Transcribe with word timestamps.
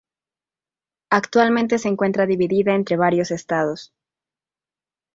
Actualmente 1.11 1.77
se 1.77 1.87
encuentra 1.87 2.25
dividida 2.25 2.73
entre 2.73 2.97
varios 2.97 3.29
estados. 3.29 3.93